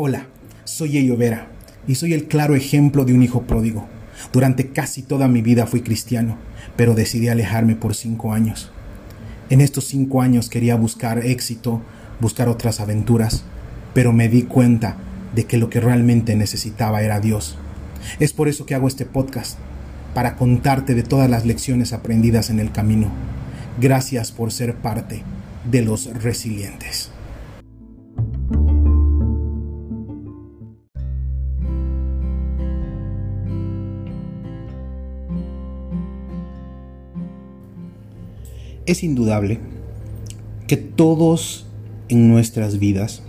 Hola, 0.00 0.28
soy 0.62 0.96
Ello 0.96 1.16
Vera 1.16 1.48
y 1.88 1.96
soy 1.96 2.12
el 2.12 2.28
claro 2.28 2.54
ejemplo 2.54 3.04
de 3.04 3.14
un 3.14 3.24
hijo 3.24 3.42
pródigo. 3.48 3.88
Durante 4.32 4.68
casi 4.68 5.02
toda 5.02 5.26
mi 5.26 5.42
vida 5.42 5.66
fui 5.66 5.80
cristiano, 5.80 6.38
pero 6.76 6.94
decidí 6.94 7.26
alejarme 7.26 7.74
por 7.74 7.96
cinco 7.96 8.32
años. 8.32 8.70
En 9.50 9.60
estos 9.60 9.86
cinco 9.86 10.22
años 10.22 10.50
quería 10.50 10.76
buscar 10.76 11.26
éxito, 11.26 11.82
buscar 12.20 12.48
otras 12.48 12.78
aventuras, 12.78 13.42
pero 13.92 14.12
me 14.12 14.28
di 14.28 14.42
cuenta 14.42 14.98
de 15.34 15.46
que 15.46 15.58
lo 15.58 15.68
que 15.68 15.80
realmente 15.80 16.36
necesitaba 16.36 17.02
era 17.02 17.18
Dios. 17.18 17.58
Es 18.20 18.32
por 18.32 18.46
eso 18.46 18.66
que 18.66 18.76
hago 18.76 18.86
este 18.86 19.04
podcast, 19.04 19.58
para 20.14 20.36
contarte 20.36 20.94
de 20.94 21.02
todas 21.02 21.28
las 21.28 21.44
lecciones 21.44 21.92
aprendidas 21.92 22.50
en 22.50 22.60
el 22.60 22.70
camino. 22.70 23.10
Gracias 23.80 24.30
por 24.30 24.52
ser 24.52 24.76
parte 24.76 25.24
de 25.68 25.82
los 25.82 26.06
resilientes. 26.22 27.10
Es 38.88 39.02
indudable 39.02 39.58
que 40.66 40.78
todos 40.78 41.66
en 42.08 42.30
nuestras 42.30 42.78
vidas 42.78 43.22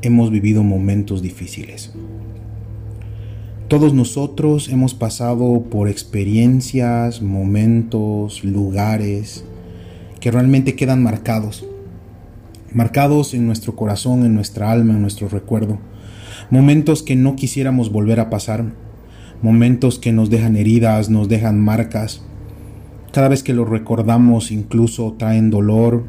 hemos 0.00 0.30
vivido 0.30 0.62
momentos 0.62 1.22
difíciles. 1.22 1.92
Todos 3.66 3.94
nosotros 3.94 4.68
hemos 4.68 4.94
pasado 4.94 5.64
por 5.68 5.88
experiencias, 5.88 7.20
momentos, 7.20 8.44
lugares 8.44 9.44
que 10.20 10.30
realmente 10.30 10.76
quedan 10.76 11.02
marcados. 11.02 11.66
Marcados 12.72 13.34
en 13.34 13.44
nuestro 13.44 13.74
corazón, 13.74 14.24
en 14.24 14.36
nuestra 14.36 14.70
alma, 14.70 14.92
en 14.92 15.02
nuestro 15.02 15.28
recuerdo. 15.28 15.80
Momentos 16.48 17.02
que 17.02 17.16
no 17.16 17.34
quisiéramos 17.34 17.90
volver 17.90 18.20
a 18.20 18.30
pasar. 18.30 18.66
Momentos 19.42 19.98
que 19.98 20.12
nos 20.12 20.30
dejan 20.30 20.54
heridas, 20.54 21.10
nos 21.10 21.28
dejan 21.28 21.60
marcas 21.60 22.22
cada 23.12 23.28
vez 23.28 23.42
que 23.42 23.52
lo 23.52 23.64
recordamos 23.64 24.50
incluso 24.50 25.14
traen 25.18 25.50
dolor, 25.50 26.04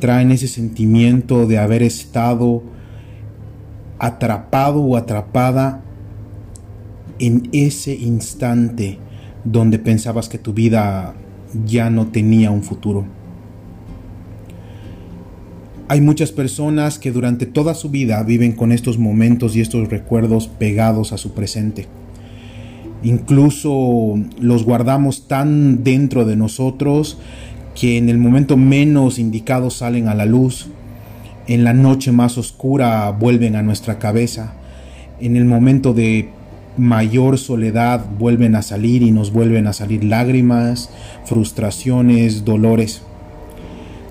traen 0.00 0.30
ese 0.30 0.48
sentimiento 0.48 1.46
de 1.46 1.58
haber 1.58 1.82
estado 1.82 2.62
atrapado 3.98 4.80
o 4.80 4.96
atrapada 4.96 5.82
en 7.18 7.48
ese 7.52 7.94
instante 7.94 8.98
donde 9.44 9.78
pensabas 9.78 10.28
que 10.28 10.38
tu 10.38 10.52
vida 10.54 11.14
ya 11.66 11.90
no 11.90 12.06
tenía 12.08 12.50
un 12.50 12.62
futuro. 12.62 13.04
Hay 15.88 16.00
muchas 16.00 16.32
personas 16.32 16.98
que 16.98 17.12
durante 17.12 17.46
toda 17.46 17.74
su 17.74 17.88
vida 17.90 18.22
viven 18.22 18.52
con 18.52 18.72
estos 18.72 18.98
momentos 18.98 19.56
y 19.56 19.62
estos 19.62 19.88
recuerdos 19.88 20.46
pegados 20.46 21.12
a 21.12 21.18
su 21.18 21.32
presente. 21.32 21.86
Incluso 23.02 24.18
los 24.40 24.64
guardamos 24.64 25.28
tan 25.28 25.84
dentro 25.84 26.24
de 26.24 26.36
nosotros 26.36 27.18
que 27.74 27.96
en 27.96 28.08
el 28.08 28.18
momento 28.18 28.56
menos 28.56 29.18
indicado 29.18 29.70
salen 29.70 30.08
a 30.08 30.14
la 30.14 30.26
luz. 30.26 30.66
En 31.46 31.64
la 31.64 31.72
noche 31.72 32.12
más 32.12 32.36
oscura 32.38 33.10
vuelven 33.10 33.56
a 33.56 33.62
nuestra 33.62 33.98
cabeza. 33.98 34.54
En 35.20 35.36
el 35.36 35.44
momento 35.44 35.94
de 35.94 36.28
mayor 36.76 37.38
soledad 37.38 38.04
vuelven 38.18 38.54
a 38.54 38.62
salir 38.62 39.02
y 39.02 39.10
nos 39.10 39.32
vuelven 39.32 39.66
a 39.66 39.72
salir 39.72 40.04
lágrimas, 40.04 40.90
frustraciones, 41.24 42.44
dolores. 42.44 43.02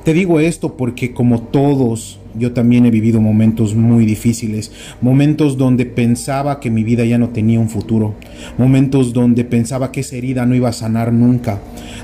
Te 0.04 0.14
digo 0.14 0.40
esto 0.40 0.78
porque 0.78 1.14
como 1.14 1.42
todos 1.42 2.20
yo 2.38 2.54
también 2.54 2.86
he 2.86 2.92
vivido 2.92 3.22
momentos 3.22 3.76
muy 3.76 4.06
difíciles, 4.06 4.72
momentos 5.02 5.58
donde 5.58 5.86
pensaba 5.86 6.60
que 6.60 6.70
mi 6.70 6.84
vida 6.84 7.06
ya 7.06 7.18
no 7.18 7.30
tenía 7.30 7.60
un 7.60 7.70
futuro, 7.70 8.16
momentos 8.58 9.14
donde 9.14 9.44
pensaba 9.44 9.92
que 9.92 10.02
esa 10.02 10.16
herida 10.16 10.46
no 10.46 10.56
iba 10.56 10.70
a 10.70 10.74
sanar 10.74 11.14
nunca, 11.14 11.60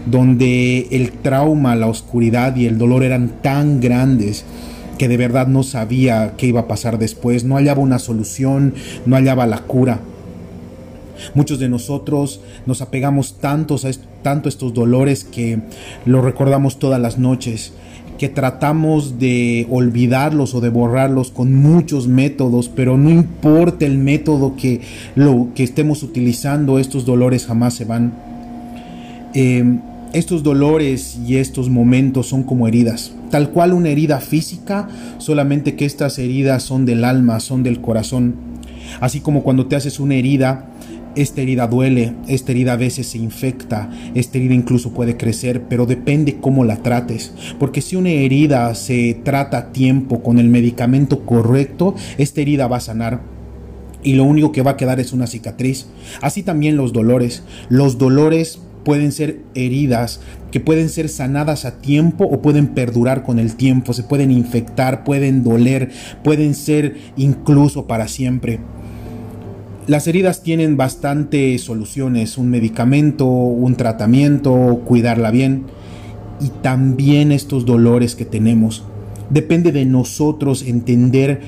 donde 0.06 0.88
el 0.92 1.12
trauma, 1.12 1.76
la 1.76 1.88
oscuridad 1.88 2.56
y 2.56 2.66
el 2.66 2.78
dolor 2.78 3.04
eran 3.04 3.42
tan 3.42 3.80
grandes 3.80 4.46
que 4.98 5.08
de 5.08 5.18
verdad 5.18 5.48
no 5.48 5.64
sabía 5.64 6.34
qué 6.38 6.48
iba 6.48 6.62
a 6.62 6.68
pasar 6.68 6.98
después, 6.98 7.44
no 7.44 7.56
hallaba 7.56 7.82
una 7.82 8.00
solución, 8.00 8.74
no 9.06 9.16
hallaba 9.16 9.46
la 9.46 9.60
cura. 9.60 10.02
Muchos 11.36 11.60
de 11.60 11.70
nosotros 11.70 12.42
nos 12.66 12.82
apegamos 12.82 13.40
tantos 13.40 13.86
a 13.86 13.92
tanto 14.24 14.48
a 14.48 14.52
estos 14.52 14.74
dolores 14.74 15.24
que 15.24 15.60
lo 16.06 16.22
recordamos 16.22 16.80
todas 16.80 17.00
las 17.00 17.20
noches 17.20 17.74
que 18.18 18.30
tratamos 18.30 19.20
de 19.20 19.68
olvidarlos 19.70 20.54
o 20.56 20.62
de 20.62 20.70
borrarlos 20.70 21.32
con 21.32 21.56
muchos 21.56 22.08
métodos, 22.08 22.70
pero 22.70 22.98
no 22.98 23.10
importa 23.10 23.86
el 23.86 23.98
método 23.98 24.56
que, 24.56 24.82
lo, 25.16 25.50
que 25.56 25.64
estemos 25.64 26.04
utilizando, 26.04 26.80
estos 26.80 27.06
dolores 27.06 27.46
jamás 27.46 27.74
se 27.74 27.86
van. 27.86 28.14
Em, 29.34 29.80
estos 30.14 30.44
dolores 30.44 31.18
y 31.26 31.38
estos 31.38 31.70
momentos 31.70 32.28
son 32.28 32.44
como 32.44 32.68
heridas, 32.68 33.14
tal 33.32 33.50
cual 33.50 33.74
una 33.74 33.90
herida 33.90 34.20
física, 34.20 34.88
solamente 35.18 35.76
que 35.76 35.86
estas 35.86 36.20
heridas 36.20 36.62
son 36.62 36.86
del 36.86 37.04
alma, 37.04 37.40
son 37.40 37.64
del 37.64 37.82
corazón. 37.82 38.36
Así 39.00 39.22
como 39.22 39.42
cuando 39.42 39.66
te 39.66 39.76
haces 39.76 40.00
una 40.00 40.14
herida, 40.14 40.68
esta 41.16 41.42
herida 41.42 41.68
duele, 41.68 42.14
esta 42.28 42.52
herida 42.52 42.74
a 42.74 42.78
veces 42.78 43.08
se 43.08 43.18
infecta, 43.18 43.90
esta 44.16 44.38
herida 44.38 44.54
incluso 44.54 44.94
puede 44.94 45.18
crecer, 45.18 45.64
pero 45.70 45.86
depende 45.86 46.38
cómo 46.40 46.64
la 46.64 46.78
trates. 46.78 47.34
Porque 47.60 47.82
si 47.82 47.96
una 47.96 48.10
herida 48.10 48.74
se 48.76 49.20
trata 49.24 49.58
a 49.58 49.72
tiempo 49.72 50.22
con 50.24 50.40
el 50.40 50.50
medicamento 50.50 51.26
correcto, 51.26 51.96
esta 52.18 52.42
herida 52.42 52.68
va 52.68 52.78
a 52.78 52.82
sanar 52.82 53.22
y 54.04 54.14
lo 54.14 54.26
único 54.26 54.52
que 54.52 54.62
va 54.62 54.72
a 54.72 54.78
quedar 54.78 55.00
es 55.00 55.14
una 55.14 55.28
cicatriz. 55.28 55.88
Así 56.22 56.44
también 56.44 56.78
los 56.78 56.94
dolores. 56.94 57.44
Los 57.70 57.98
dolores 57.98 58.60
pueden 58.84 59.12
ser 59.12 59.40
heridas 59.56 60.20
que 60.52 60.60
pueden 60.60 60.90
ser 60.90 61.10
sanadas 61.10 61.66
a 61.66 61.80
tiempo 61.80 62.26
o 62.26 62.42
pueden 62.42 62.68
perdurar 62.68 63.24
con 63.24 63.40
el 63.40 63.56
tiempo, 63.56 63.94
se 63.94 64.04
pueden 64.04 64.30
infectar, 64.30 65.04
pueden 65.04 65.44
doler, 65.44 65.90
pueden 66.24 66.54
ser 66.54 66.98
incluso 67.18 67.88
para 67.88 68.08
siempre. 68.08 68.60
Las 69.86 70.08
heridas 70.08 70.44
tienen 70.44 70.78
bastantes 70.78 71.62
soluciones, 71.62 72.38
un 72.38 72.50
medicamento, 72.50 73.26
un 73.26 73.76
tratamiento, 73.76 74.82
cuidarla 74.86 75.30
bien 75.30 75.66
y 76.40 76.50
también 76.62 77.34
estos 77.34 77.66
dolores 77.66 78.16
que 78.16 78.24
tenemos. 78.24 78.86
Depende 79.30 79.74
de 79.74 79.84
nosotros 79.84 80.64
entender 80.64 81.42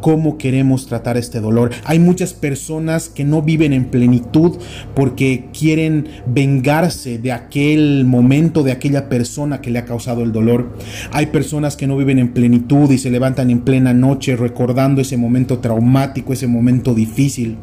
cómo 0.00 0.38
queremos 0.38 0.86
tratar 0.86 1.16
este 1.16 1.40
dolor. 1.40 1.72
Hay 1.84 1.98
muchas 1.98 2.32
personas 2.32 3.08
que 3.08 3.24
no 3.24 3.42
viven 3.42 3.72
en 3.72 3.86
plenitud 3.86 4.58
porque 4.94 5.48
quieren 5.52 6.06
vengarse 6.26 7.18
de 7.18 7.32
aquel 7.32 8.04
momento, 8.04 8.62
de 8.62 8.70
aquella 8.70 9.08
persona 9.08 9.60
que 9.60 9.70
le 9.70 9.80
ha 9.80 9.84
causado 9.84 10.22
el 10.22 10.30
dolor. 10.30 10.76
Hay 11.10 11.26
personas 11.26 11.76
que 11.76 11.88
no 11.88 11.96
viven 11.96 12.20
en 12.20 12.32
plenitud 12.32 12.88
y 12.90 12.98
se 12.98 13.10
levantan 13.10 13.50
en 13.50 13.60
plena 13.60 13.92
noche 13.92 14.36
recordando 14.36 15.00
ese 15.00 15.16
momento 15.16 15.58
traumático, 15.58 16.32
ese 16.32 16.46
momento 16.46 16.94
difícil. 16.94 17.56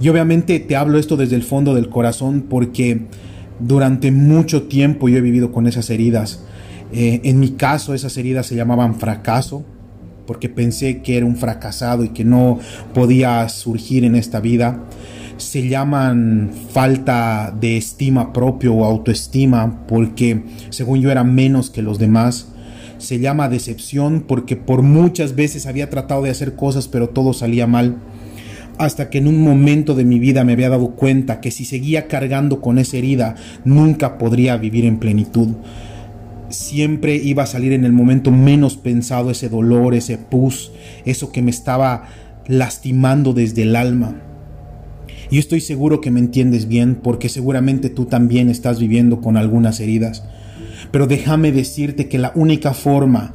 Y 0.00 0.08
obviamente 0.08 0.58
te 0.60 0.76
hablo 0.76 0.98
esto 0.98 1.16
desde 1.16 1.36
el 1.36 1.42
fondo 1.42 1.74
del 1.74 1.88
corazón 1.88 2.46
porque 2.48 3.06
durante 3.60 4.10
mucho 4.10 4.64
tiempo 4.64 5.08
yo 5.08 5.18
he 5.18 5.20
vivido 5.20 5.52
con 5.52 5.66
esas 5.66 5.90
heridas. 5.90 6.42
Eh, 6.92 7.20
en 7.24 7.40
mi 7.40 7.50
caso 7.50 7.94
esas 7.94 8.16
heridas 8.16 8.46
se 8.46 8.56
llamaban 8.56 8.96
fracaso 8.96 9.64
porque 10.26 10.48
pensé 10.48 11.02
que 11.02 11.16
era 11.16 11.26
un 11.26 11.36
fracasado 11.36 12.04
y 12.04 12.10
que 12.10 12.24
no 12.24 12.58
podía 12.94 13.48
surgir 13.48 14.04
en 14.04 14.14
esta 14.14 14.40
vida. 14.40 14.84
Se 15.36 15.68
llaman 15.68 16.52
falta 16.70 17.56
de 17.58 17.76
estima 17.76 18.32
propio 18.32 18.74
o 18.74 18.84
autoestima 18.84 19.86
porque 19.86 20.44
según 20.70 21.00
yo 21.00 21.10
era 21.10 21.24
menos 21.24 21.70
que 21.70 21.82
los 21.82 21.98
demás. 21.98 22.48
Se 22.98 23.18
llama 23.18 23.48
decepción 23.48 24.24
porque 24.28 24.56
por 24.56 24.82
muchas 24.82 25.34
veces 25.34 25.66
había 25.66 25.90
tratado 25.90 26.22
de 26.22 26.30
hacer 26.30 26.54
cosas 26.54 26.86
pero 26.86 27.08
todo 27.08 27.32
salía 27.32 27.66
mal 27.66 27.96
hasta 28.78 29.10
que 29.10 29.18
en 29.18 29.26
un 29.26 29.42
momento 29.42 29.94
de 29.94 30.04
mi 30.04 30.18
vida 30.18 30.44
me 30.44 30.52
había 30.52 30.68
dado 30.68 30.90
cuenta 30.90 31.40
que 31.40 31.50
si 31.50 31.64
seguía 31.64 32.08
cargando 32.08 32.60
con 32.60 32.78
esa 32.78 32.96
herida, 32.96 33.36
nunca 33.64 34.18
podría 34.18 34.56
vivir 34.56 34.84
en 34.84 34.98
plenitud. 34.98 35.48
Siempre 36.48 37.16
iba 37.16 37.44
a 37.44 37.46
salir 37.46 37.72
en 37.72 37.84
el 37.84 37.92
momento 37.92 38.30
menos 38.30 38.76
pensado 38.76 39.30
ese 39.30 39.48
dolor, 39.48 39.94
ese 39.94 40.18
pus, 40.18 40.72
eso 41.04 41.32
que 41.32 41.42
me 41.42 41.50
estaba 41.50 42.08
lastimando 42.46 43.32
desde 43.32 43.62
el 43.62 43.76
alma. 43.76 44.16
Y 45.30 45.38
estoy 45.38 45.62
seguro 45.62 46.00
que 46.00 46.10
me 46.10 46.20
entiendes 46.20 46.68
bien 46.68 46.96
porque 46.96 47.30
seguramente 47.30 47.88
tú 47.88 48.04
también 48.04 48.50
estás 48.50 48.78
viviendo 48.78 49.22
con 49.22 49.38
algunas 49.38 49.80
heridas. 49.80 50.24
Pero 50.90 51.06
déjame 51.06 51.52
decirte 51.52 52.08
que 52.08 52.18
la 52.18 52.32
única 52.34 52.74
forma 52.74 53.32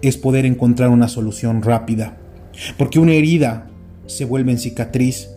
es 0.00 0.16
poder 0.16 0.46
encontrar 0.46 0.90
una 0.90 1.08
solución 1.08 1.62
rápida. 1.62 2.16
Porque 2.76 3.00
una 3.00 3.14
herida 3.14 3.66
se 4.06 4.24
vuelve 4.24 4.52
en 4.52 4.58
cicatriz. 4.58 5.28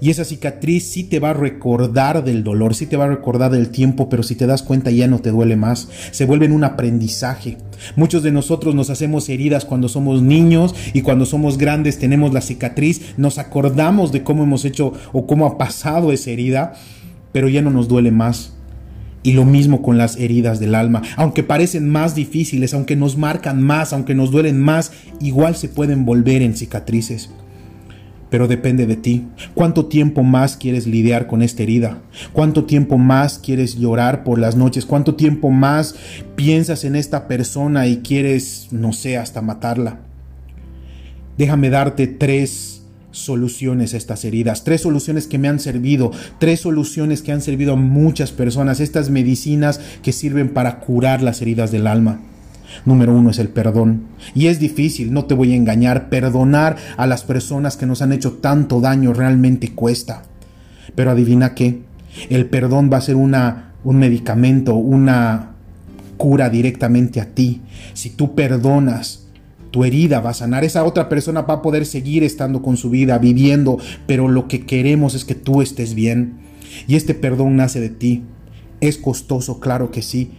Y 0.00 0.10
esa 0.10 0.24
cicatriz 0.24 0.84
sí 0.84 1.04
te 1.04 1.18
va 1.18 1.30
a 1.30 1.34
recordar 1.34 2.24
del 2.24 2.44
dolor, 2.44 2.74
sí 2.74 2.86
te 2.86 2.96
va 2.96 3.04
a 3.04 3.08
recordar 3.08 3.50
del 3.50 3.70
tiempo, 3.70 4.08
pero 4.08 4.22
si 4.22 4.34
te 4.34 4.46
das 4.46 4.62
cuenta 4.62 4.90
ya 4.90 5.08
no 5.08 5.20
te 5.20 5.30
duele 5.30 5.56
más. 5.56 5.88
Se 6.10 6.24
vuelve 6.24 6.46
en 6.46 6.52
un 6.52 6.64
aprendizaje. 6.64 7.58
Muchos 7.96 8.22
de 8.22 8.32
nosotros 8.32 8.74
nos 8.74 8.90
hacemos 8.90 9.28
heridas 9.28 9.64
cuando 9.64 9.88
somos 9.88 10.22
niños 10.22 10.74
y 10.92 11.02
cuando 11.02 11.26
somos 11.26 11.58
grandes 11.58 11.98
tenemos 11.98 12.32
la 12.32 12.40
cicatriz, 12.40 13.14
nos 13.16 13.38
acordamos 13.38 14.12
de 14.12 14.22
cómo 14.22 14.44
hemos 14.44 14.64
hecho 14.64 14.92
o 15.12 15.26
cómo 15.26 15.46
ha 15.46 15.58
pasado 15.58 16.12
esa 16.12 16.30
herida, 16.30 16.74
pero 17.32 17.48
ya 17.48 17.62
no 17.62 17.70
nos 17.70 17.88
duele 17.88 18.10
más. 18.10 18.54
Y 19.24 19.34
lo 19.34 19.44
mismo 19.44 19.82
con 19.82 19.98
las 19.98 20.16
heridas 20.16 20.58
del 20.58 20.74
alma. 20.74 21.02
Aunque 21.16 21.44
parecen 21.44 21.88
más 21.88 22.16
difíciles, 22.16 22.74
aunque 22.74 22.96
nos 22.96 23.16
marcan 23.16 23.62
más, 23.62 23.92
aunque 23.92 24.16
nos 24.16 24.32
duelen 24.32 24.60
más, 24.60 24.90
igual 25.20 25.54
se 25.54 25.68
pueden 25.68 26.04
volver 26.04 26.42
en 26.42 26.56
cicatrices 26.56 27.30
pero 28.32 28.48
depende 28.48 28.86
de 28.86 28.96
ti. 28.96 29.26
¿Cuánto 29.52 29.84
tiempo 29.84 30.22
más 30.22 30.56
quieres 30.56 30.86
lidiar 30.86 31.26
con 31.26 31.42
esta 31.42 31.64
herida? 31.64 31.98
¿Cuánto 32.32 32.64
tiempo 32.64 32.96
más 32.96 33.38
quieres 33.38 33.76
llorar 33.76 34.24
por 34.24 34.38
las 34.38 34.56
noches? 34.56 34.86
¿Cuánto 34.86 35.16
tiempo 35.16 35.50
más 35.50 35.96
piensas 36.34 36.84
en 36.84 36.96
esta 36.96 37.28
persona 37.28 37.86
y 37.86 37.98
quieres, 37.98 38.68
no 38.70 38.94
sé, 38.94 39.18
hasta 39.18 39.42
matarla? 39.42 40.00
Déjame 41.36 41.68
darte 41.68 42.06
tres 42.06 42.84
soluciones 43.10 43.92
a 43.92 43.98
estas 43.98 44.24
heridas, 44.24 44.64
tres 44.64 44.80
soluciones 44.80 45.26
que 45.26 45.36
me 45.36 45.48
han 45.48 45.60
servido, 45.60 46.10
tres 46.38 46.60
soluciones 46.60 47.20
que 47.20 47.32
han 47.32 47.42
servido 47.42 47.74
a 47.74 47.76
muchas 47.76 48.32
personas, 48.32 48.80
estas 48.80 49.10
medicinas 49.10 49.78
que 50.02 50.12
sirven 50.12 50.54
para 50.54 50.80
curar 50.80 51.20
las 51.20 51.42
heridas 51.42 51.70
del 51.70 51.86
alma. 51.86 52.31
Número 52.84 53.14
uno 53.14 53.30
es 53.30 53.38
el 53.38 53.48
perdón. 53.48 54.04
Y 54.34 54.46
es 54.46 54.58
difícil, 54.58 55.12
no 55.12 55.24
te 55.24 55.34
voy 55.34 55.52
a 55.52 55.56
engañar, 55.56 56.08
perdonar 56.08 56.76
a 56.96 57.06
las 57.06 57.22
personas 57.24 57.76
que 57.76 57.86
nos 57.86 58.02
han 58.02 58.12
hecho 58.12 58.34
tanto 58.34 58.80
daño 58.80 59.12
realmente 59.12 59.72
cuesta. 59.72 60.22
Pero 60.94 61.10
adivina 61.10 61.54
qué, 61.54 61.82
el 62.28 62.46
perdón 62.46 62.90
va 62.92 62.98
a 62.98 63.02
ser 63.02 63.16
una, 63.16 63.72
un 63.84 63.98
medicamento, 63.98 64.74
una 64.74 65.52
cura 66.16 66.50
directamente 66.50 67.20
a 67.20 67.26
ti. 67.26 67.62
Si 67.94 68.10
tú 68.10 68.34
perdonas, 68.34 69.26
tu 69.70 69.84
herida 69.84 70.20
va 70.20 70.30
a 70.30 70.34
sanar. 70.34 70.64
Esa 70.64 70.84
otra 70.84 71.08
persona 71.08 71.42
va 71.42 71.54
a 71.54 71.62
poder 71.62 71.86
seguir 71.86 72.22
estando 72.22 72.62
con 72.62 72.76
su 72.76 72.90
vida, 72.90 73.18
viviendo, 73.18 73.78
pero 74.06 74.28
lo 74.28 74.46
que 74.46 74.66
queremos 74.66 75.14
es 75.14 75.24
que 75.24 75.34
tú 75.34 75.62
estés 75.62 75.94
bien. 75.94 76.34
Y 76.86 76.94
este 76.94 77.14
perdón 77.14 77.56
nace 77.56 77.80
de 77.80 77.88
ti. 77.88 78.22
Es 78.80 78.98
costoso, 78.98 79.60
claro 79.60 79.90
que 79.90 80.02
sí, 80.02 80.32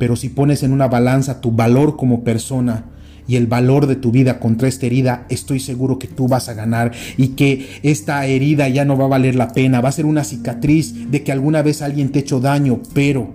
pero 0.00 0.16
si 0.16 0.30
pones 0.30 0.62
en 0.62 0.72
una 0.72 0.88
balanza 0.88 1.42
tu 1.42 1.52
valor 1.52 1.98
como 1.98 2.24
persona 2.24 2.86
y 3.28 3.36
el 3.36 3.46
valor 3.46 3.86
de 3.86 3.96
tu 3.96 4.10
vida 4.10 4.40
contra 4.40 4.66
esta 4.66 4.86
herida, 4.86 5.26
estoy 5.28 5.60
seguro 5.60 5.98
que 5.98 6.08
tú 6.08 6.26
vas 6.26 6.48
a 6.48 6.54
ganar 6.54 6.92
y 7.18 7.28
que 7.28 7.68
esta 7.82 8.24
herida 8.24 8.66
ya 8.70 8.86
no 8.86 8.96
va 8.96 9.04
a 9.04 9.08
valer 9.08 9.34
la 9.34 9.52
pena, 9.52 9.82
va 9.82 9.90
a 9.90 9.92
ser 9.92 10.06
una 10.06 10.24
cicatriz 10.24 11.10
de 11.10 11.22
que 11.22 11.32
alguna 11.32 11.60
vez 11.60 11.82
alguien 11.82 12.10
te 12.10 12.18
ha 12.18 12.22
hecho 12.22 12.40
daño, 12.40 12.80
pero 12.94 13.34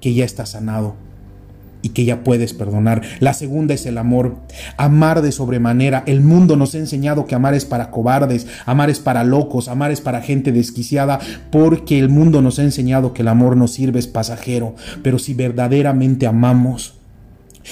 que 0.00 0.14
ya 0.14 0.24
está 0.24 0.46
sanado 0.46 0.96
que 1.88 2.04
ya 2.04 2.24
puedes 2.24 2.54
perdonar. 2.54 3.02
La 3.20 3.34
segunda 3.34 3.74
es 3.74 3.86
el 3.86 3.98
amor. 3.98 4.36
Amar 4.76 5.22
de 5.22 5.32
sobremanera. 5.32 6.02
El 6.06 6.20
mundo 6.20 6.56
nos 6.56 6.74
ha 6.74 6.78
enseñado 6.78 7.26
que 7.26 7.34
amar 7.34 7.54
es 7.54 7.64
para 7.64 7.90
cobardes, 7.90 8.46
amar 8.66 8.90
es 8.90 8.98
para 8.98 9.24
locos, 9.24 9.68
amar 9.68 9.90
es 9.90 10.00
para 10.00 10.22
gente 10.22 10.52
desquiciada, 10.52 11.18
porque 11.50 11.98
el 11.98 12.08
mundo 12.08 12.42
nos 12.42 12.58
ha 12.58 12.62
enseñado 12.62 13.12
que 13.12 13.22
el 13.22 13.28
amor 13.28 13.56
no 13.56 13.68
sirve, 13.68 13.98
es 13.98 14.06
pasajero. 14.06 14.74
Pero 15.02 15.18
si 15.18 15.34
verdaderamente 15.34 16.26
amamos, 16.26 16.94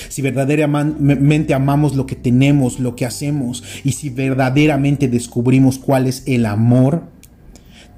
si 0.08 0.22
verdaderamente 0.22 1.54
amamos 1.54 1.94
lo 1.94 2.06
que 2.06 2.16
tenemos, 2.16 2.80
lo 2.80 2.96
que 2.96 3.06
hacemos, 3.06 3.64
y 3.84 3.92
si 3.92 4.10
verdaderamente 4.10 5.08
descubrimos 5.08 5.78
cuál 5.78 6.06
es 6.06 6.22
el 6.26 6.46
amor, 6.46 7.04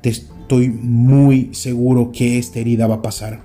te 0.01 0.11
estoy 0.11 0.69
muy 0.69 1.51
seguro 1.53 2.13
que 2.13 2.39
esta 2.39 2.61
herida 2.61 2.87
va 2.87 2.97
a 2.97 3.03
pasar. 3.03 3.41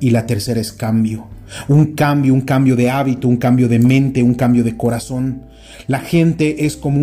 Y 0.00 0.10
la 0.10 0.26
tercera 0.26 0.60
es 0.60 0.72
cambio 0.72 1.28
un 1.68 1.94
cambio, 1.94 2.34
un 2.34 2.42
cambio 2.42 2.76
de 2.76 2.90
hábito, 2.90 3.28
un 3.28 3.36
cambio 3.36 3.68
de 3.68 3.78
mente, 3.78 4.22
un 4.22 4.34
cambio 4.34 4.64
de 4.64 4.76
corazón. 4.76 5.52
La 5.86 6.00
gente 6.00 6.66
es 6.66 6.76
como 6.76 7.00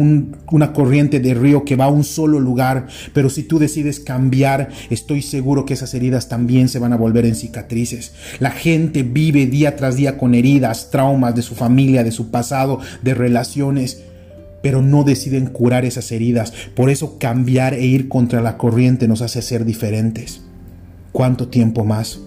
una 0.51 0.73
corriente 0.73 1.19
de 1.19 1.33
río 1.33 1.65
que 1.65 1.75
va 1.75 1.85
a 1.85 1.89
un 1.89 2.03
solo 2.03 2.39
lugar, 2.39 2.87
pero 3.13 3.29
si 3.29 3.43
tú 3.43 3.59
decides 3.59 3.99
cambiar, 3.99 4.69
estoy 4.89 5.21
seguro 5.21 5.65
que 5.65 5.73
esas 5.73 5.93
heridas 5.93 6.29
también 6.29 6.69
se 6.69 6.79
van 6.79 6.93
a 6.93 6.97
volver 6.97 7.25
en 7.25 7.35
cicatrices. 7.35 8.13
La 8.39 8.51
gente 8.51 9.03
vive 9.03 9.47
día 9.47 9.75
tras 9.75 9.95
día 9.95 10.17
con 10.17 10.33
heridas, 10.33 10.91
traumas 10.91 11.35
de 11.35 11.41
su 11.41 11.55
familia, 11.55 12.03
de 12.03 12.11
su 12.11 12.31
pasado, 12.31 12.79
de 13.01 13.13
relaciones, 13.13 14.03
pero 14.61 14.81
no 14.81 15.03
deciden 15.03 15.47
curar 15.47 15.85
esas 15.85 16.11
heridas. 16.11 16.53
Por 16.75 16.89
eso 16.89 17.17
cambiar 17.17 17.73
e 17.73 17.85
ir 17.85 18.07
contra 18.07 18.41
la 18.41 18.57
corriente 18.57 19.07
nos 19.07 19.21
hace 19.21 19.41
ser 19.41 19.65
diferentes. 19.65 20.41
¿Cuánto 21.11 21.47
tiempo 21.47 21.83
más? 21.83 22.19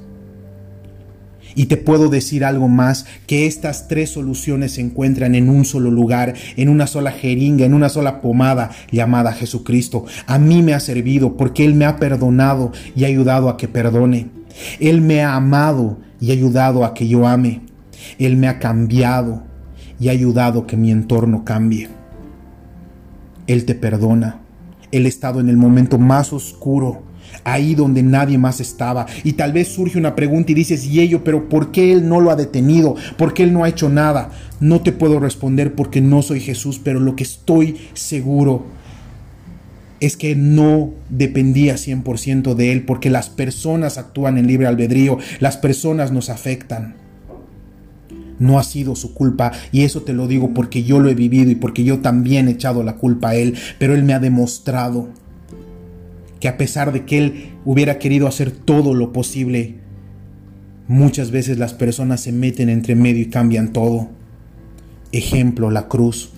Y 1.54 1.66
te 1.66 1.76
puedo 1.76 2.08
decir 2.08 2.44
algo 2.44 2.68
más, 2.68 3.06
que 3.26 3.46
estas 3.46 3.88
tres 3.88 4.10
soluciones 4.10 4.72
se 4.72 4.80
encuentran 4.80 5.34
en 5.34 5.48
un 5.48 5.64
solo 5.64 5.90
lugar, 5.90 6.34
en 6.56 6.68
una 6.68 6.86
sola 6.86 7.12
jeringa, 7.12 7.64
en 7.64 7.74
una 7.74 7.88
sola 7.88 8.20
pomada 8.20 8.70
llamada 8.90 9.32
Jesucristo. 9.32 10.04
A 10.26 10.38
mí 10.38 10.62
me 10.62 10.74
ha 10.74 10.80
servido 10.80 11.36
porque 11.36 11.64
Él 11.64 11.74
me 11.74 11.84
ha 11.84 11.96
perdonado 11.96 12.72
y 12.96 13.04
ayudado 13.04 13.48
a 13.48 13.56
que 13.56 13.68
perdone. 13.68 14.30
Él 14.80 15.00
me 15.00 15.22
ha 15.22 15.34
amado 15.34 15.98
y 16.20 16.30
ayudado 16.30 16.84
a 16.84 16.94
que 16.94 17.08
yo 17.08 17.26
ame. 17.26 17.62
Él 18.18 18.36
me 18.36 18.48
ha 18.48 18.58
cambiado 18.58 19.42
y 19.98 20.08
ha 20.08 20.12
ayudado 20.12 20.60
a 20.60 20.66
que 20.66 20.76
mi 20.76 20.90
entorno 20.90 21.44
cambie. 21.44 21.88
Él 23.46 23.64
te 23.64 23.74
perdona. 23.74 24.40
Él 24.90 25.06
ha 25.06 25.08
estado 25.08 25.40
en 25.40 25.48
el 25.48 25.56
momento 25.56 25.98
más 25.98 26.32
oscuro 26.32 27.02
ahí 27.44 27.74
donde 27.74 28.02
nadie 28.02 28.38
más 28.38 28.60
estaba. 28.60 29.06
Y 29.24 29.32
tal 29.34 29.52
vez 29.52 29.68
surge 29.68 29.98
una 29.98 30.14
pregunta 30.14 30.52
y 30.52 30.54
dices, 30.54 30.84
y 30.84 31.00
ello, 31.00 31.24
pero 31.24 31.48
¿por 31.48 31.72
qué 31.72 31.92
Él 31.92 32.08
no 32.08 32.20
lo 32.20 32.30
ha 32.30 32.36
detenido? 32.36 32.96
¿Por 33.16 33.34
qué 33.34 33.44
Él 33.44 33.52
no 33.52 33.64
ha 33.64 33.68
hecho 33.68 33.88
nada? 33.88 34.30
No 34.60 34.80
te 34.80 34.92
puedo 34.92 35.20
responder 35.20 35.74
porque 35.74 36.00
no 36.00 36.22
soy 36.22 36.40
Jesús, 36.40 36.80
pero 36.82 37.00
lo 37.00 37.16
que 37.16 37.24
estoy 37.24 37.76
seguro 37.94 38.64
es 40.02 40.16
que 40.16 40.34
no 40.34 40.90
dependía 41.10 41.76
100% 41.76 42.54
de 42.54 42.72
Él, 42.72 42.84
porque 42.84 43.08
las 43.08 43.30
personas 43.30 43.98
actúan 43.98 44.36
en 44.36 44.48
libre 44.48 44.66
albedrío, 44.66 45.18
las 45.38 45.56
personas 45.56 46.10
nos 46.10 46.28
afectan. 46.28 46.96
No 48.40 48.58
ha 48.58 48.64
sido 48.64 48.96
su 48.96 49.14
culpa 49.14 49.52
y 49.70 49.82
eso 49.82 50.02
te 50.02 50.12
lo 50.12 50.26
digo 50.26 50.52
porque 50.52 50.82
yo 50.82 50.98
lo 50.98 51.08
he 51.08 51.14
vivido 51.14 51.52
y 51.52 51.54
porque 51.54 51.84
yo 51.84 52.00
también 52.00 52.48
he 52.48 52.52
echado 52.52 52.82
la 52.82 52.96
culpa 52.96 53.30
a 53.30 53.34
Él, 53.36 53.54
pero 53.78 53.94
Él 53.94 54.02
me 54.02 54.14
ha 54.14 54.18
demostrado 54.18 55.08
que 56.42 56.48
a 56.48 56.58
pesar 56.58 56.92
de 56.92 57.04
que 57.04 57.18
él 57.18 57.50
hubiera 57.64 58.00
querido 58.00 58.26
hacer 58.26 58.50
todo 58.50 58.94
lo 58.94 59.12
posible, 59.12 59.76
muchas 60.88 61.30
veces 61.30 61.56
las 61.56 61.72
personas 61.72 62.20
se 62.20 62.32
meten 62.32 62.68
entre 62.68 62.96
medio 62.96 63.22
y 63.22 63.30
cambian 63.30 63.72
todo. 63.72 64.08
Ejemplo, 65.12 65.70
la 65.70 65.86
cruz. 65.86 66.32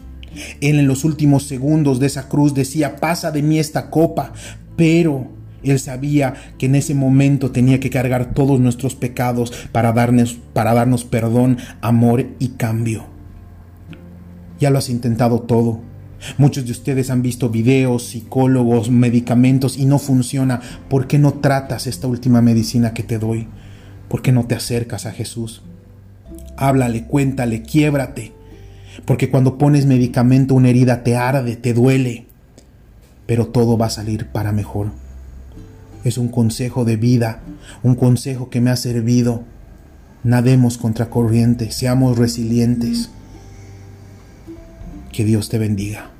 Él 0.61 0.79
en 0.79 0.89
los 0.89 1.05
últimos 1.07 1.45
segundos 1.45 2.01
de 2.01 2.09
esa 2.09 2.29
cruz 2.29 2.53
decía, 2.53 2.97
pasa 2.97 3.31
de 3.31 3.41
mí 3.41 3.59
esta 3.59 3.89
copa, 3.89 4.35
pero 4.77 5.29
él 5.63 5.79
sabía 5.79 6.35
que 6.59 6.67
en 6.67 6.75
ese 6.75 6.95
momento 6.95 7.51
tenía 7.51 7.81
que 7.81 7.89
cargar 7.89 8.35
todos 8.35 8.61
nuestros 8.61 8.95
pecados 8.95 9.55
para 9.73 9.95
darnos, 9.95 10.35
para 10.53 10.75
darnos 10.75 11.05
perdón, 11.05 11.57
amor 11.81 12.27
y 12.39 12.49
cambio. 12.49 13.07
Ya 14.61 14.69
lo 14.69 14.77
has 14.77 14.91
intentado 14.91 15.41
todo 15.41 15.94
Muchos 16.39 16.65
de 16.65 16.73
ustedes 16.73 17.11
han 17.11 17.23
visto 17.23 17.51
videos, 17.51 18.05
psicólogos, 18.09 18.91
medicamentos 18.91 19.77
y 19.77 19.87
no 19.87 19.99
funciona. 19.99 20.61
¿Por 20.89 21.07
qué 21.07 21.19
no 21.19 21.35
tratas 21.35 21.87
esta 21.87 22.07
última 22.07 22.41
medicina 22.41 22.95
que 22.95 23.03
te 23.03 23.19
doy? 23.19 23.49
¿Por 24.09 24.23
qué 24.23 24.33
no 24.33 24.47
te 24.47 24.55
acercas 24.55 25.07
a 25.07 25.13
Jesús? 25.13 25.63
Háblale, 26.57 27.07
cuéntale, 27.07 27.63
quiébrate. 27.63 28.33
Porque 29.05 29.31
cuando 29.31 29.59
pones 29.59 29.87
medicamento 29.87 30.55
una 30.55 30.69
herida 30.69 31.03
te 31.03 31.17
arde, 31.17 31.57
te 31.57 31.75
duele. 31.75 32.27
Pero 33.27 33.49
todo 33.49 33.77
va 33.77 33.87
a 33.87 33.91
salir 33.91 34.27
para 34.29 34.53
mejor. 34.53 34.93
Es 36.05 36.19
un 36.19 36.29
consejo 36.29 36.85
de 36.85 36.97
vida, 36.97 37.41
un 37.83 37.95
consejo 37.95 38.51
que 38.51 38.61
me 38.61 38.71
ha 38.71 38.77
servido. 38.77 39.43
Nademos 40.23 40.79
contra 40.79 41.11
corriente, 41.11 41.71
seamos 41.71 42.19
resilientes. 42.19 43.11
Que 45.13 45.25
Dios 45.25 45.49
te 45.49 45.59
bendiga. 45.59 46.14